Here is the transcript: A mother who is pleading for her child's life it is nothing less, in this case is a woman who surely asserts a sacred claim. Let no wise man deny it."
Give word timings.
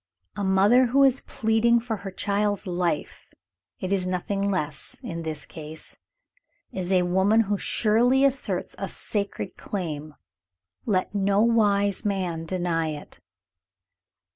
A 0.35 0.43
mother 0.43 0.87
who 0.87 1.03
is 1.03 1.21
pleading 1.21 1.79
for 1.79 1.97
her 1.97 2.09
child's 2.09 2.65
life 2.65 3.29
it 3.79 3.93
is 3.93 4.07
nothing 4.07 4.49
less, 4.49 4.97
in 5.03 5.21
this 5.21 5.45
case 5.45 5.95
is 6.71 6.91
a 6.91 7.03
woman 7.03 7.41
who 7.41 7.59
surely 7.59 8.25
asserts 8.25 8.75
a 8.79 8.87
sacred 8.87 9.57
claim. 9.57 10.15
Let 10.87 11.13
no 11.13 11.41
wise 11.41 12.03
man 12.03 12.45
deny 12.45 12.87
it." 12.87 13.19